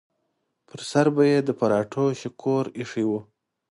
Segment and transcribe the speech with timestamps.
[0.67, 3.11] پر سر به یې د پراټو شکور ایښی و.